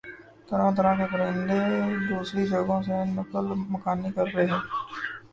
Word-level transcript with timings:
طرح 0.49 0.69
طرح 0.77 0.93
کے 0.97 1.05
پرندے 1.11 1.59
دوسری 2.09 2.45
جگہوں 2.47 2.81
سے 2.83 3.03
نقل 3.09 3.45
مکانی 3.69 4.11
کرکے 4.11 4.45